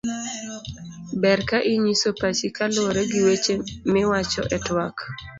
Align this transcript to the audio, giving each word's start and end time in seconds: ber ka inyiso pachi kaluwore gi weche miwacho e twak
ber 1.21 1.39
ka 1.49 1.57
inyiso 1.73 2.09
pachi 2.19 2.47
kaluwore 2.55 3.01
gi 3.11 3.19
weche 3.25 3.53
miwacho 3.93 4.41
e 4.55 4.57
twak 4.65 4.97